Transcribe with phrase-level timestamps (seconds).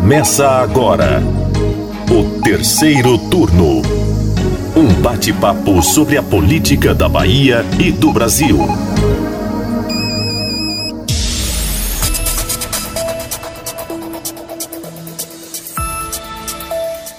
[0.00, 1.20] Começa agora
[2.08, 3.82] o terceiro turno.
[4.76, 8.56] Um bate-papo sobre a política da Bahia e do Brasil.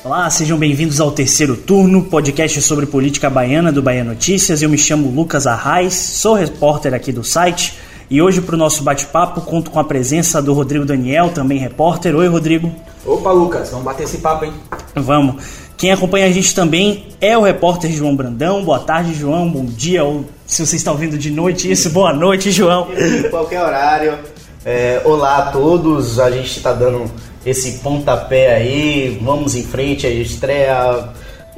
[0.02, 4.61] Olá, sejam bem-vindos ao terceiro turno, podcast sobre política baiana do Bahia Notícias.
[4.61, 8.84] Eu me chamo Lucas Arraes, sou repórter aqui do site e hoje para o nosso
[8.84, 12.16] bate-papo conto com a presença do Rodrigo Daniel, também repórter.
[12.16, 12.74] Oi, Rodrigo.
[13.06, 14.54] Opa, Lucas, vamos bater esse papo, hein?
[14.96, 15.43] Vamos.
[15.78, 18.66] Quem acompanha a gente também é o repórter João Brandão.
[18.66, 19.50] Boa tarde, João.
[19.50, 20.04] Bom dia.
[20.04, 21.89] Ou se você está ouvindo de noite, isso.
[21.92, 22.88] Boa noite, João.
[22.92, 24.18] Em qualquer horário.
[24.66, 26.19] É, olá a todos.
[26.19, 27.10] A gente está dando
[27.46, 29.19] esse pontapé aí.
[29.21, 30.05] Vamos em frente.
[30.05, 31.10] A estreia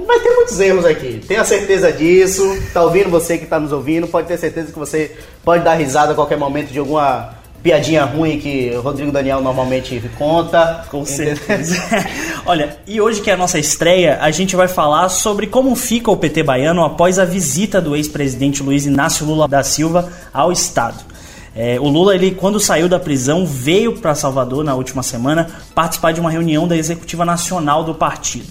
[0.06, 1.22] vai ter muitos erros aqui.
[1.28, 2.44] Tenha certeza disso.
[2.74, 6.12] Tá ouvindo você que está nos ouvindo, pode ter certeza que você pode dar risada
[6.12, 10.86] a qualquer momento de alguma piadinha ruim que o Rodrigo Daniel normalmente conta.
[10.90, 11.76] Com certeza.
[12.46, 16.10] Olha, e hoje que é a nossa estreia, a gente vai falar sobre como fica
[16.10, 21.12] o PT baiano após a visita do ex-presidente Luiz Inácio Lula da Silva ao Estado.
[21.54, 26.14] É, o Lula, ele, quando saiu da prisão, veio para Salvador na última semana participar
[26.14, 28.48] de uma reunião da Executiva Nacional do partido.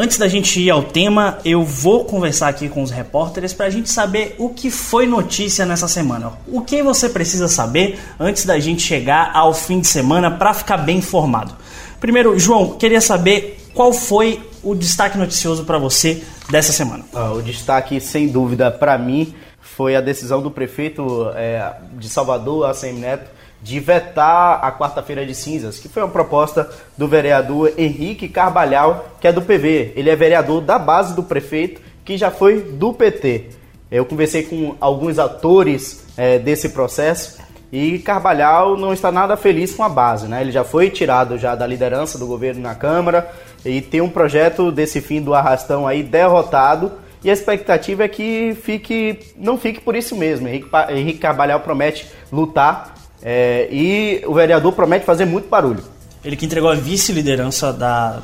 [0.00, 3.70] Antes da gente ir ao tema, eu vou conversar aqui com os repórteres para a
[3.70, 6.32] gente saber o que foi notícia nessa semana.
[6.48, 10.78] O que você precisa saber antes da gente chegar ao fim de semana para ficar
[10.78, 11.54] bem informado.
[12.00, 17.04] Primeiro, João, queria saber qual foi o destaque noticioso para você dessa semana.
[17.12, 22.70] Ah, o destaque, sem dúvida, para mim, foi a decisão do prefeito é, de Salvador,
[22.70, 23.30] ACM Neto,
[23.62, 29.28] de vetar a quarta-feira de cinzas, que foi uma proposta do vereador Henrique Carvalhal, que
[29.28, 29.92] é do PV.
[29.96, 33.46] Ele é vereador da base do prefeito, que já foi do PT.
[33.90, 37.38] Eu conversei com alguns atores é, desse processo
[37.72, 40.40] e Carvalhal não está nada feliz com a base, né?
[40.40, 43.30] Ele já foi tirado já da liderança do governo na Câmara
[43.64, 46.92] e tem um projeto desse fim do arrastão aí derrotado.
[47.22, 50.48] E a expectativa é que fique, não fique por isso mesmo.
[50.48, 55.82] Henrique, Henrique Carvalhal promete lutar é, e o vereador promete fazer muito barulho.
[56.24, 58.20] Ele que entregou a vice-liderança da,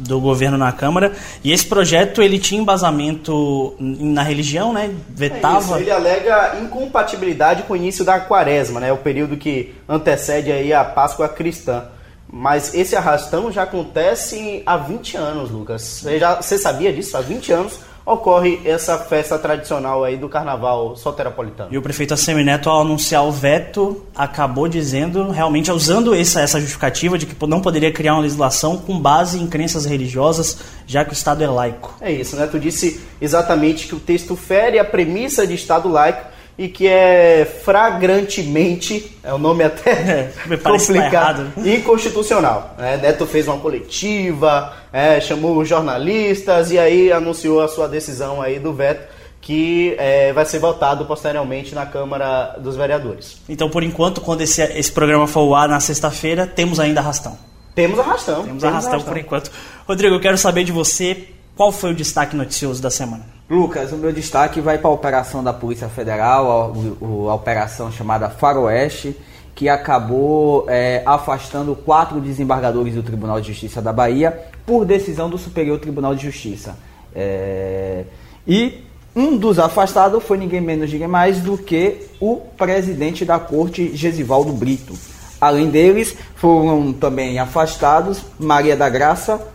[0.00, 1.12] do governo na Câmara.
[1.44, 4.94] E esse projeto ele tinha embasamento na religião, né?
[5.08, 5.78] Vetava.
[5.78, 8.92] É ele alega incompatibilidade com o início da quaresma, né?
[8.92, 11.84] O período que antecede aí a Páscoa cristã.
[12.32, 15.82] Mas esse arrastão já acontece há 20 anos, Lucas.
[15.82, 17.16] Você, já, você sabia disso?
[17.16, 17.80] Há 20 anos
[18.12, 21.72] ocorre essa festa tradicional aí do carnaval soteropolitano.
[21.72, 27.16] E o prefeito Assemineto, ao anunciar o veto, acabou dizendo, realmente usando essa, essa justificativa
[27.16, 31.14] de que não poderia criar uma legislação com base em crenças religiosas, já que o
[31.14, 31.94] Estado é laico.
[32.00, 32.46] É isso, né?
[32.46, 37.50] Tu disse exatamente que o texto fere a premissa de Estado laico e que é
[37.64, 42.74] flagrantemente, é um nome até é, complicado, inconstitucional.
[42.78, 48.58] É, Neto fez uma coletiva, é, chamou jornalistas e aí anunciou a sua decisão aí
[48.58, 49.08] do veto
[49.40, 53.40] que é, vai ser votado posteriormente na Câmara dos Vereadores.
[53.48, 57.38] Então, por enquanto, quando esse, esse programa for ao ar na sexta-feira, temos ainda arrastão.
[57.74, 58.34] Temos arrastão.
[58.34, 59.50] Temos, temos arrastão, arrastão por enquanto.
[59.88, 61.26] Rodrigo, eu quero saber de você
[61.60, 63.22] qual foi o destaque noticioso da semana?
[63.50, 68.30] Lucas, o meu destaque vai para a operação da Polícia Federal, a, a, operação chamada
[68.30, 69.14] Faroeste,
[69.54, 75.36] que acabou é, afastando quatro desembargadores do Tribunal de Justiça da Bahia por decisão do
[75.36, 76.78] Superior Tribunal de Justiça.
[77.14, 78.04] É,
[78.48, 78.82] e
[79.14, 84.50] um dos afastados foi ninguém menos, ninguém mais do que o presidente da corte, Gesivaldo
[84.54, 84.94] Brito.
[85.38, 89.46] Além deles, foram também afastados Maria da Graça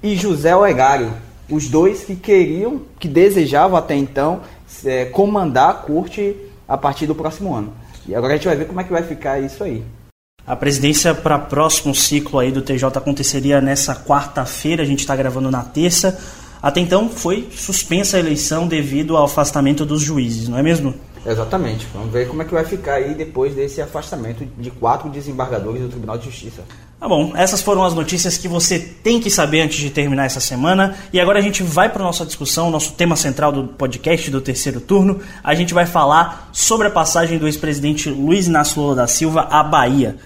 [0.00, 1.12] e José Olegário,
[1.50, 4.40] os dois que queriam, que desejavam até então
[4.84, 6.36] é, comandar a corte
[6.66, 7.72] a partir do próximo ano.
[8.06, 9.82] E agora a gente vai ver como é que vai ficar isso aí.
[10.46, 15.50] A presidência para próximo ciclo aí do TJ aconteceria nessa quarta-feira, a gente está gravando
[15.50, 16.18] na terça.
[16.62, 20.94] Até então foi suspensa a eleição devido ao afastamento dos juízes, não é mesmo?
[21.24, 21.86] Exatamente.
[21.92, 25.88] Vamos ver como é que vai ficar aí depois desse afastamento de quatro desembargadores do
[25.88, 26.62] Tribunal de Justiça.
[27.00, 30.40] Tá bom, essas foram as notícias que você tem que saber antes de terminar essa
[30.40, 30.96] semana.
[31.12, 34.80] E agora a gente vai para nossa discussão, nosso tema central do podcast do terceiro
[34.80, 35.20] turno.
[35.44, 39.62] A gente vai falar sobre a passagem do ex-presidente Luiz Inácio Lula da Silva à
[39.62, 40.16] Bahia.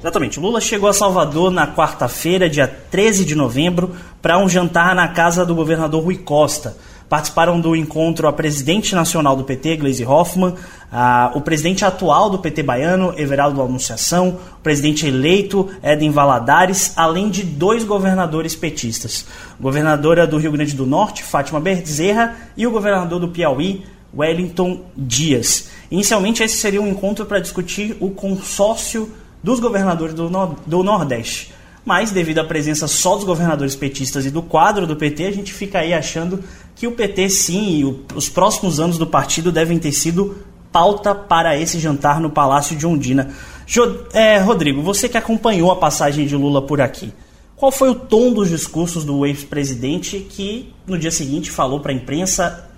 [0.00, 0.40] Exatamente.
[0.40, 5.44] Lula chegou a Salvador na quarta-feira, dia 13 de novembro, para um jantar na casa
[5.44, 6.78] do governador Rui Costa.
[7.08, 10.54] Participaram do encontro a presidente nacional do PT, Gleisi Hoffmann,
[10.90, 17.30] a, o presidente atual do PT baiano, Everaldo Anunciação, o presidente eleito, Eden Valadares, além
[17.30, 19.24] de dois governadores petistas.
[19.60, 25.68] Governadora do Rio Grande do Norte, Fátima Bezerra, e o governador do Piauí, Wellington Dias.
[25.90, 29.12] Inicialmente, esse seria um encontro para discutir o consórcio
[29.42, 31.55] dos governadores do, no do Nordeste
[31.86, 35.54] mas devido à presença só dos governadores petistas e do quadro do PT, a gente
[35.54, 36.42] fica aí achando
[36.74, 40.36] que o PT sim e o, os próximos anos do partido devem ter sido
[40.72, 43.30] pauta para esse jantar no Palácio de Ondina.
[43.68, 47.12] Jo, é, Rodrigo, você que acompanhou a passagem de Lula por aqui,
[47.54, 51.94] qual foi o tom dos discursos do ex-presidente que no dia seguinte falou para a
[51.94, 52.68] imprensa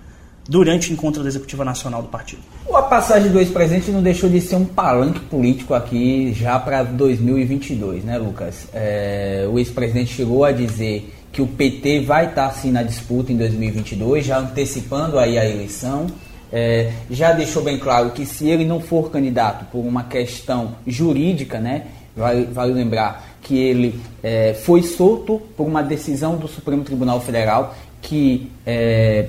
[0.49, 2.41] durante o encontro da Executiva Nacional do partido?
[2.73, 8.03] A passagem do ex-presidente não deixou de ser um palanque político aqui já para 2022,
[8.03, 8.67] né, Lucas?
[8.73, 13.37] É, o ex-presidente chegou a dizer que o PT vai estar sim na disputa em
[13.37, 16.07] 2022, já antecipando aí a eleição.
[16.51, 21.59] É, já deixou bem claro que se ele não for candidato por uma questão jurídica,
[21.59, 21.83] né,
[22.17, 27.75] vale, vale lembrar que ele é, foi solto por uma decisão do Supremo Tribunal Federal
[28.01, 29.27] que é,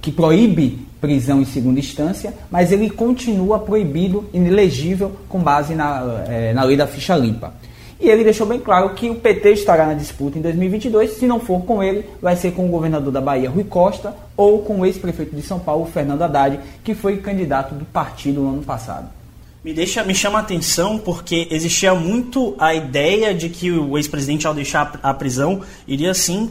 [0.00, 6.52] que proíbe prisão em segunda instância, mas ele continua proibido, inelegível, com base na, é,
[6.52, 7.54] na lei da ficha limpa.
[7.98, 11.38] E ele deixou bem claro que o PT estará na disputa em 2022, se não
[11.38, 14.86] for com ele, vai ser com o governador da Bahia, Rui Costa, ou com o
[14.86, 19.10] ex-prefeito de São Paulo, Fernando Haddad, que foi candidato do partido no ano passado.
[19.62, 24.46] Me deixa, me chama a atenção porque existia muito a ideia de que o ex-presidente,
[24.46, 26.50] ao deixar a prisão, iria sim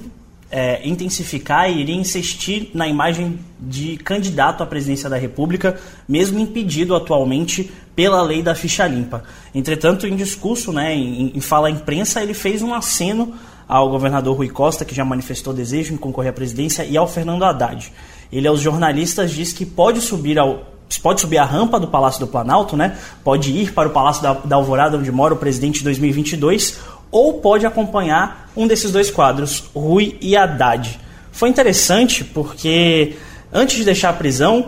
[0.51, 6.96] é, intensificar e iria insistir na imagem de candidato à presidência da República, mesmo impedido
[6.96, 9.24] atualmente pela lei da ficha limpa.
[9.54, 13.34] Entretanto, em discurso, né, em, em fala à imprensa, ele fez um aceno
[13.68, 17.44] ao governador Rui Costa, que já manifestou desejo em concorrer à presidência, e ao Fernando
[17.44, 17.92] Haddad.
[18.31, 20.68] Ele aos jornalistas diz que pode subir ao
[21.04, 22.98] pode subir a rampa do Palácio do Planalto, né?
[23.24, 26.80] Pode ir para o Palácio da, da Alvorada, onde mora o presidente em 2022,
[27.12, 31.00] ou pode acompanhar um desses dois quadros, Rui e Haddad.
[31.32, 33.16] Foi interessante porque
[33.52, 34.66] antes de deixar a prisão,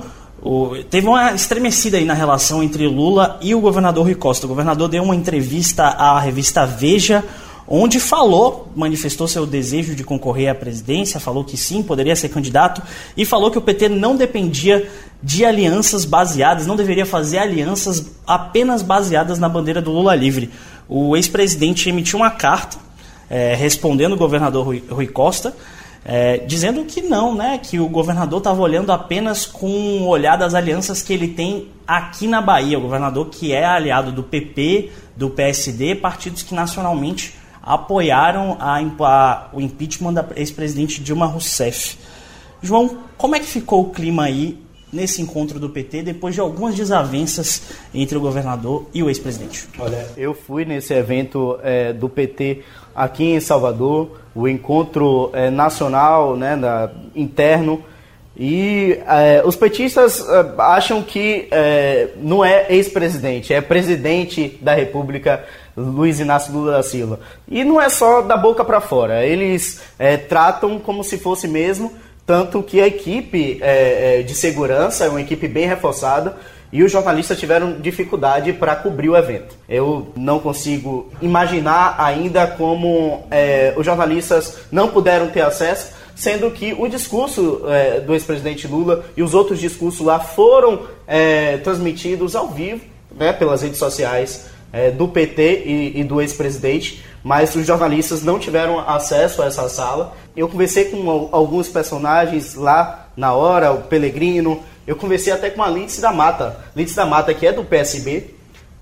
[0.89, 4.45] teve uma estremecida aí na relação entre Lula e o governador Rui Costa.
[4.45, 7.23] O governador deu uma entrevista à revista Veja,
[7.67, 12.81] onde falou, manifestou seu desejo de concorrer à presidência, falou que sim, poderia ser candidato
[13.15, 14.89] e falou que o PT não dependia
[15.23, 20.49] de alianças baseadas, não deveria fazer alianças apenas baseadas na bandeira do Lula livre
[20.93, 22.77] o ex-presidente emitiu uma carta
[23.29, 25.55] é, respondendo o governador Rui, Rui Costa,
[26.03, 30.53] é, dizendo que não, né, que o governador estava olhando apenas com o olhar das
[30.53, 32.77] alianças que ele tem aqui na Bahia.
[32.77, 39.47] O governador que é aliado do PP, do PSD, partidos que nacionalmente apoiaram a, a,
[39.53, 41.97] o impeachment da ex-presidente Dilma Rousseff.
[42.61, 44.59] João, como é que ficou o clima aí
[44.91, 47.61] nesse encontro do PT depois de algumas desavenças
[47.93, 49.67] entre o governador e o ex-presidente?
[49.79, 52.63] Olha, eu fui nesse evento é, do PT
[52.95, 57.83] aqui em Salvador, o encontro é, nacional, né, da, interno,
[58.35, 65.43] e é, os petistas é, acham que é, não é ex-presidente, é presidente da República
[65.75, 67.19] Luiz Inácio Lula da Silva.
[67.47, 71.93] E não é só da boca para fora, eles é, tratam como se fosse mesmo
[72.25, 76.37] tanto que a equipe é, é, de segurança é uma equipe bem reforçada
[76.71, 79.55] e os jornalistas tiveram dificuldade para cobrir o evento.
[79.67, 86.73] Eu não consigo imaginar ainda como é, os jornalistas não puderam ter acesso, sendo que
[86.73, 92.47] o discurso é, do ex-presidente Lula e os outros discursos lá foram é, transmitidos ao
[92.47, 98.23] vivo né, pelas redes sociais é, do PT e, e do ex-presidente mas os jornalistas
[98.23, 100.13] não tiveram acesso a essa sala.
[100.35, 105.69] Eu conversei com alguns personagens lá na hora, o Pelegrino, eu conversei até com a
[105.69, 108.33] Lindsay da Mata, Lindsay da Mata que é do PSB,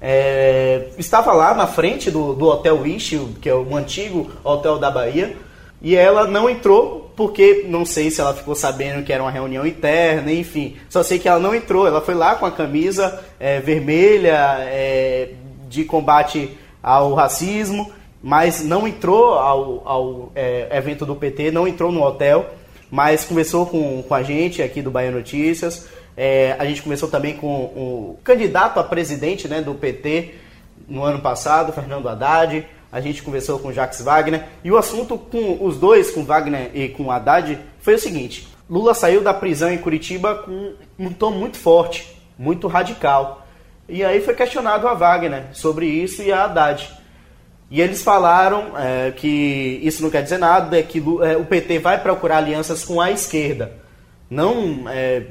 [0.01, 4.89] é, estava lá na frente do, do Hotel Wish, que é o antigo hotel da
[4.89, 5.36] Bahia,
[5.81, 9.65] e ela não entrou porque não sei se ela ficou sabendo que era uma reunião
[9.65, 10.77] interna, enfim.
[10.89, 11.86] Só sei que ela não entrou.
[11.86, 15.31] Ela foi lá com a camisa é, vermelha é,
[15.69, 21.91] de combate ao racismo mas não entrou ao, ao é, evento do PT, não entrou
[21.91, 22.49] no hotel,
[22.91, 25.88] mas conversou com, com a gente aqui do Bahia Notícias.
[26.17, 30.35] É, a gente conversou também com o candidato a presidente né, do PT
[30.88, 32.65] no ano passado, Fernando Haddad.
[32.91, 34.45] A gente conversou com o Jacques Wagner.
[34.63, 38.93] E o assunto com os dois, com Wagner e com Haddad, foi o seguinte: Lula
[38.93, 43.45] saiu da prisão em Curitiba com um tom muito forte, muito radical.
[43.89, 46.89] E aí foi questionado a Wagner sobre isso e a Haddad.
[47.72, 51.79] E eles falaram é, que isso não quer dizer nada, é que é, o PT
[51.79, 53.74] vai procurar alianças com a esquerda.
[54.29, 55.24] não é,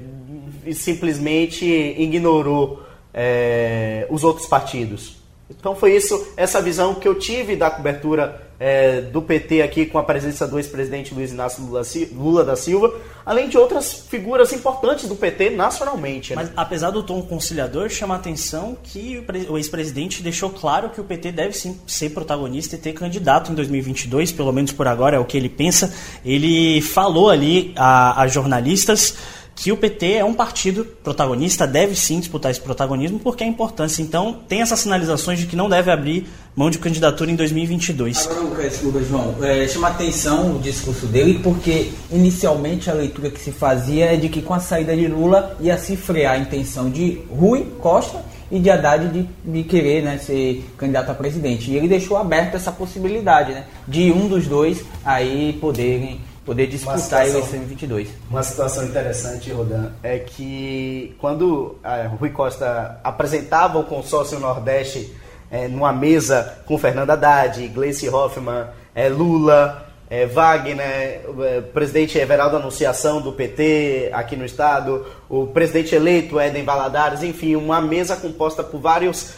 [0.73, 2.83] simplesmente ignorou
[3.15, 5.17] é, os outros partidos.
[5.50, 9.99] Então foi isso, essa visão que eu tive da cobertura é, do PT aqui com
[9.99, 12.93] a presença do ex-presidente Luiz Inácio Lula, Lula, da Silva,
[13.25, 16.35] além de outras figuras importantes do PT nacionalmente.
[16.35, 16.43] Né?
[16.43, 21.05] Mas apesar do tom conciliador, chama a atenção que o ex-presidente deixou claro que o
[21.05, 25.19] PT deve sim ser protagonista e ter candidato em 2022, pelo menos por agora é
[25.21, 25.95] o que ele pensa.
[26.25, 29.15] Ele falou ali a, a jornalistas
[29.59, 34.00] que o PT é um partido protagonista, deve sim disputar esse protagonismo, porque é importância.
[34.00, 38.29] Então, tem essas sinalizações de que não deve abrir mão de candidatura em 2022.
[38.29, 43.50] Agora, Lucas João, é, chama atenção o discurso dele, porque inicialmente a leitura que se
[43.50, 47.21] fazia é de que com a saída de Lula ia se frear a intenção de
[47.29, 51.71] Rui Costa e de Haddad de, de querer né, ser candidato a presidente.
[51.71, 57.21] E ele deixou aberta essa possibilidade né, de um dos dois aí poderem poder disputar
[57.21, 58.09] a eleição em 22.
[58.31, 65.14] Uma situação interessante, Rodan, é que quando a Rui Costa apresentava o consórcio Nordeste
[65.50, 72.57] é, numa mesa com Fernando Haddad, Gleice Hoffmann, é, Lula, é, Wagner, é, presidente Everaldo
[72.57, 78.64] Anunciação do PT aqui no estado, o presidente eleito Eden Valadares, enfim, uma mesa composta
[78.64, 79.35] por vários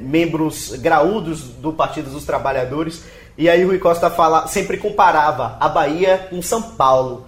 [0.00, 3.04] membros graúdos do Partido dos Trabalhadores
[3.38, 7.26] e aí Rui Costa fala, sempre comparava a Bahia com São Paulo.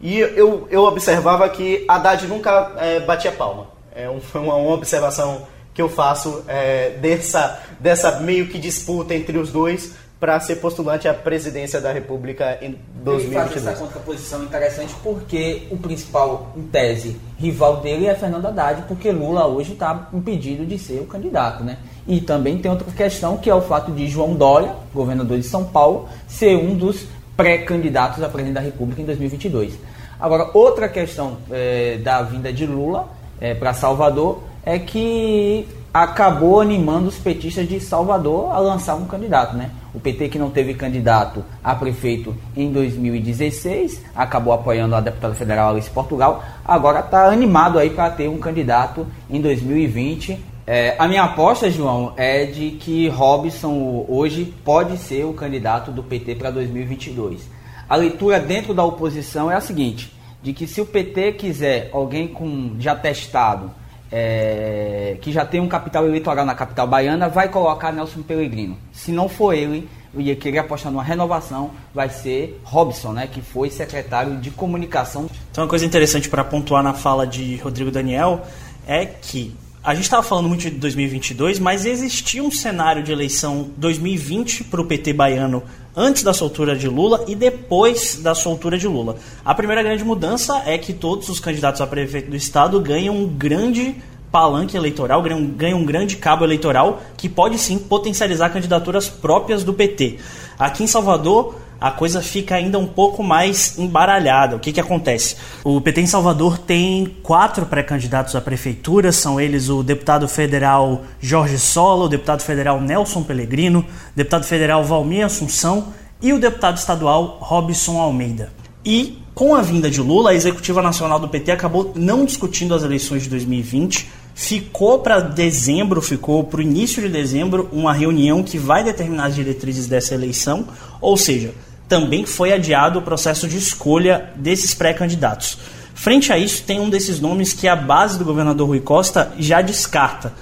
[0.00, 3.68] E eu, eu observava que Haddad nunca é, batia palma.
[3.94, 9.38] É um, uma, uma observação que eu faço é, dessa, dessa meio que disputa entre
[9.38, 13.56] os dois para ser postulante à presidência da República em 2022.
[13.56, 19.12] Ele essa contraposição interessante porque o principal, em tese, rival dele é Fernando Haddad, porque
[19.12, 21.76] Lula hoje está impedido de ser o candidato, né?
[22.08, 25.62] E também tem outra questão que é o fato de João Dória, governador de São
[25.62, 27.04] Paulo, ser um dos
[27.36, 29.74] pré-candidatos a presidente da República em 2022.
[30.18, 37.08] Agora, outra questão é, da vinda de Lula é, para Salvador é que acabou animando
[37.08, 39.70] os petistas de Salvador a lançar um candidato, né?
[39.94, 45.70] O PT que não teve candidato a prefeito em 2016, acabou apoiando a deputada federal
[45.70, 50.38] Alice Portugal, agora está animado aí para ter um candidato em 2020.
[50.66, 56.02] É, a minha aposta, João, é de que Robson hoje pode ser o candidato do
[56.02, 57.48] PT para 2022.
[57.88, 62.26] A leitura dentro da oposição é a seguinte, de que se o PT quiser alguém
[62.26, 63.70] com já testado,
[64.10, 68.78] é, que já tem um capital eleitoral na capital baiana, vai colocar Nelson Pellegrino.
[68.92, 73.70] Se não for ele, ia querer apostar numa renovação, vai ser Robson, né, que foi
[73.70, 75.28] secretário de comunicação.
[75.50, 78.42] Então, uma coisa interessante para pontuar na fala de Rodrigo Daniel
[78.86, 83.70] é que a gente estava falando muito de 2022, mas existia um cenário de eleição
[83.76, 85.62] 2020 para o PT baiano
[85.96, 89.16] antes da soltura de Lula e depois da soltura de Lula.
[89.44, 93.26] A primeira grande mudança é que todos os candidatos a prefeito do estado ganham um
[93.26, 93.96] grande
[94.30, 100.18] palanque eleitoral, ganham, um grande cabo eleitoral que pode sim potencializar candidaturas próprias do PT.
[100.58, 104.56] Aqui em Salvador, a coisa fica ainda um pouco mais embaralhada.
[104.56, 105.36] O que, que acontece?
[105.62, 111.58] O PT em Salvador tem quatro pré-candidatos à prefeitura, são eles o deputado federal Jorge
[111.58, 117.38] Sola, o deputado federal Nelson Pellegrino, o deputado federal Valmir Assunção e o deputado estadual
[117.40, 118.52] Robson Almeida.
[118.84, 122.82] E com a vinda de Lula, a executiva nacional do PT acabou não discutindo as
[122.82, 128.58] eleições de 2020, ficou para dezembro, ficou para o início de dezembro, uma reunião que
[128.58, 130.66] vai determinar as diretrizes dessa eleição,
[131.00, 131.54] ou seja,
[131.88, 135.58] também foi adiado o processo de escolha desses pré-candidatos.
[135.94, 139.62] Frente a isso, tem um desses nomes que a base do governador Rui Costa já
[139.62, 140.32] descarta.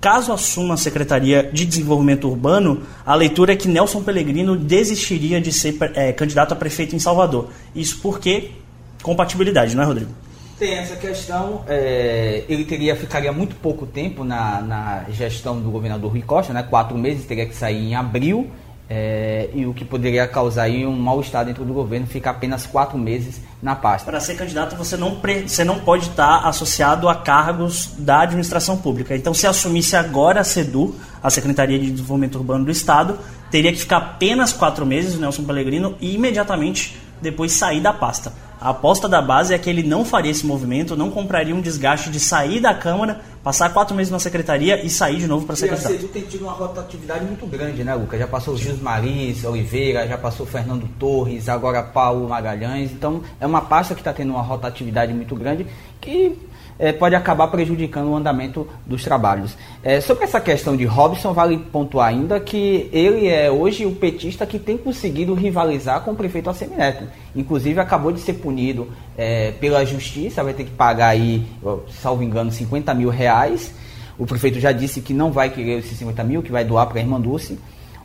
[0.00, 5.52] Caso assuma a Secretaria de Desenvolvimento Urbano, a leitura é que Nelson Pellegrino desistiria de
[5.52, 7.50] ser é, candidato a prefeito em Salvador.
[7.74, 8.50] Isso porque
[9.02, 10.10] compatibilidade, não é, Rodrigo?
[10.58, 16.10] Tem essa questão, é, ele teria ficaria muito pouco tempo na, na gestão do governador
[16.10, 16.62] Rui Costa, né?
[16.62, 18.50] quatro meses, teria que sair em abril
[18.88, 22.96] é, e o que poderia causar aí um mal-estar dentro do governo, fica apenas quatro
[22.96, 24.08] meses na pasta.
[24.08, 29.16] Para ser candidato, você não, você não pode estar associado a cargos da administração pública.
[29.16, 33.18] Então, se assumisse agora a SEDU, a Secretaria de Desenvolvimento Urbano do Estado,
[33.50, 38.32] teria que ficar apenas quatro meses, Nelson Pellegrino, e imediatamente depois sair da pasta.
[38.58, 42.08] A aposta da base é que ele não faria esse movimento, não compraria um desgaste
[42.08, 45.56] de sair da Câmara, passar quatro meses na secretaria e sair de novo para a
[45.56, 45.92] secretaria.
[45.92, 48.18] E a CEDU tem tido uma rotatividade muito grande, né, Lucas?
[48.18, 52.90] Já passou o Gil Maris, Oliveira, já passou o Fernando Torres, agora Paulo Magalhães.
[52.92, 55.66] Então, é uma pasta que está tendo uma rotatividade muito grande
[56.00, 56.38] que
[56.78, 59.56] é, pode acabar prejudicando o andamento dos trabalhos.
[59.82, 64.46] É, sobre essa questão de Robson, vale pontuar ainda que ele é hoje o petista
[64.46, 67.04] que tem conseguido rivalizar com o prefeito Assemineto.
[67.34, 71.46] Inclusive acabou de ser punido é, pela justiça, vai ter que pagar aí,
[72.00, 73.72] salvo engano, 50 mil reais.
[74.18, 76.98] O prefeito já disse que não vai querer esses 50 mil, que vai doar para
[76.98, 77.58] a irmã Dulce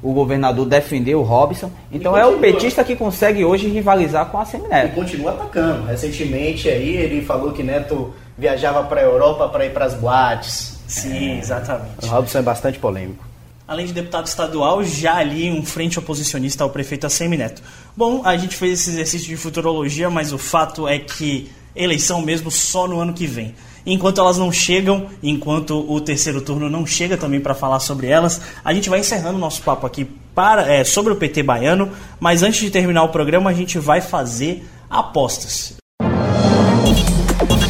[0.03, 1.71] o governador defendeu o Robson.
[1.91, 4.87] Então é o petista que consegue hoje rivalizar com a Semineto.
[4.87, 5.85] E continua atacando.
[5.85, 10.79] Recentemente aí ele falou que Neto viajava para a Europa para ir para as boates.
[10.87, 12.03] Sim, exatamente.
[12.03, 13.23] O Robson é bastante polêmico.
[13.67, 17.61] Além de deputado estadual, já ali um frente oposicionista ao prefeito Assemineto.
[17.95, 22.49] Bom, a gente fez esse exercício de futurologia, mas o fato é que eleição mesmo
[22.49, 23.53] só no ano que vem.
[23.85, 28.41] Enquanto elas não chegam, enquanto o terceiro turno não chega também para falar sobre elas,
[28.65, 32.41] a gente vai encerrando o nosso papo aqui para, é, sobre o PT baiano, mas
[32.41, 35.80] antes de terminar o programa, a gente vai fazer apostas.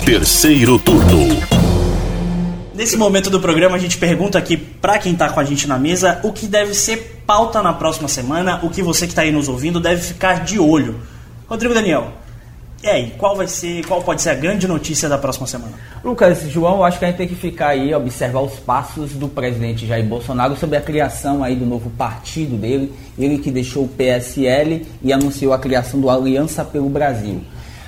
[0.05, 1.27] Terceiro turno.
[2.73, 5.77] Nesse momento do programa, a gente pergunta aqui para quem está com a gente na
[5.77, 9.31] mesa o que deve ser pauta na próxima semana, o que você que está aí
[9.31, 10.99] nos ouvindo deve ficar de olho.
[11.47, 12.13] Rodrigo Daniel,
[12.83, 15.73] e aí, qual vai ser, qual pode ser a grande notícia da próxima semana?
[16.03, 19.29] Lucas, João, eu acho que a gente tem que ficar aí, observar os passos do
[19.29, 23.87] presidente Jair Bolsonaro sobre a criação aí do novo partido dele, ele que deixou o
[23.87, 27.41] PSL e anunciou a criação do Aliança pelo Brasil.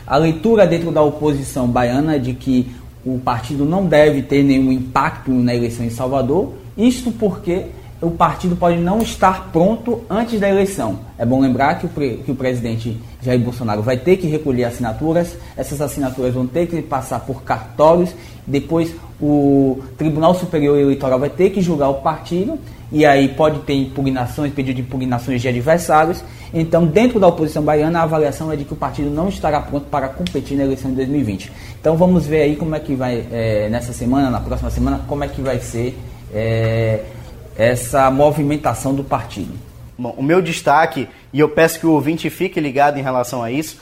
[0.06, 2.68] A leitura dentro da oposição baiana é de que
[3.06, 7.66] o partido não deve ter nenhum impacto na eleição em Salvador, isto porque
[8.04, 11.00] o partido pode não estar pronto antes da eleição.
[11.18, 15.38] É bom lembrar que o, que o presidente Jair Bolsonaro vai ter que recolher assinaturas,
[15.56, 18.14] essas assinaturas vão ter que passar por cartórios,
[18.46, 22.60] depois o Tribunal Superior Eleitoral vai ter que julgar o partido,
[22.92, 26.22] e aí pode ter impugnações, pedido de impugnações de adversários,
[26.54, 29.88] então, dentro da oposição baiana, a avaliação é de que o partido não estará pronto
[29.88, 31.52] para competir na eleição de 2020.
[31.82, 35.24] Então, vamos ver aí como é que vai, é, nessa semana, na próxima semana, como
[35.24, 35.98] é que vai ser
[36.32, 37.00] é,
[37.56, 39.54] essa movimentação do partido.
[39.98, 43.52] Bom, o meu destaque, e eu peço que o ouvinte fique ligado em relação a
[43.52, 43.80] isso,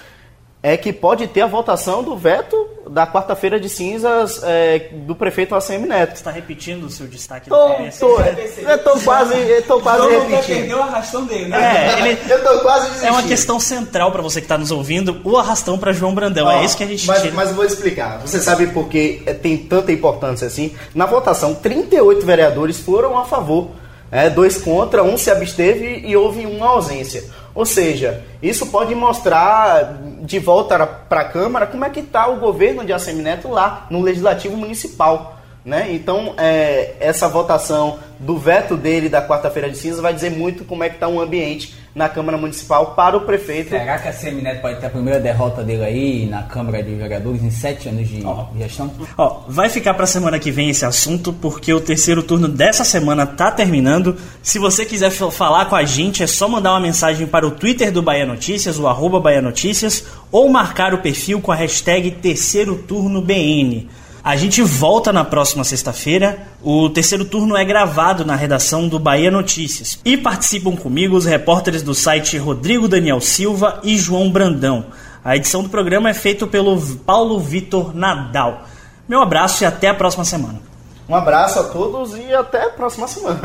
[0.61, 2.55] é que pode ter a votação do veto
[2.91, 6.09] da quarta-feira de cinzas é, do prefeito ACM Neto.
[6.09, 7.99] Você está repetindo o seu destaque tô, do PS?
[7.99, 10.57] Tô, eu tô quase, eu tô quase João repetindo.
[10.57, 11.57] perdeu o arrastão dele, né?
[11.57, 13.07] É, ele, eu tô quase desistindo.
[13.07, 16.47] É uma questão central para você que está nos ouvindo, o arrastão para João Brandão.
[16.47, 17.33] Oh, é isso que a gente mas, tira.
[17.33, 18.19] Mas eu vou explicar.
[18.19, 20.75] Você sabe por que tem tanta importância assim?
[20.93, 23.71] Na votação, 38 vereadores foram a favor.
[24.11, 27.23] É, dois contra, um se absteve e houve uma ausência.
[27.53, 32.37] Ou seja, isso pode mostrar de volta para a Câmara como é que está o
[32.37, 35.37] governo de Assemineto lá no Legislativo Municipal.
[35.63, 35.91] Né?
[35.91, 40.83] Então, é, essa votação do veto dele da quarta-feira de cinza vai dizer muito como
[40.83, 43.69] é que está o ambiente na Câmara Municipal para o prefeito.
[43.69, 47.43] Será que a Semineto pode ter a primeira derrota dele aí na Câmara de Vereadores
[47.43, 48.45] em sete anos de oh.
[48.57, 48.91] gestão?
[49.17, 52.47] Ó, oh, vai ficar para a semana que vem esse assunto, porque o terceiro turno
[52.47, 54.15] dessa semana está terminando.
[54.41, 57.91] Se você quiser falar com a gente, é só mandar uma mensagem para o Twitter
[57.91, 62.75] do Bahia Notícias, o arroba Bahia Notícias, ou marcar o perfil com a hashtag terceiro
[62.77, 63.89] turno BN.
[64.23, 66.47] A gente volta na próxima sexta-feira.
[66.61, 69.97] O terceiro turno é gravado na redação do Bahia Notícias.
[70.05, 74.85] E participam comigo os repórteres do site Rodrigo Daniel Silva e João Brandão.
[75.25, 78.63] A edição do programa é feita pelo Paulo Vitor Nadal.
[79.09, 80.61] Meu abraço e até a próxima semana.
[81.09, 83.39] Um abraço a todos e até a próxima semana.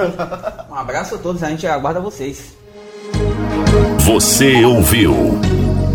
[0.71, 2.55] um abraço a todos, a gente aguarda vocês.
[4.01, 5.41] Você ouviu